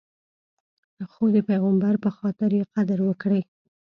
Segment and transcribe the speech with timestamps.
[1.11, 3.41] خو د پیغمبر په خاطر یې قدر وکړئ.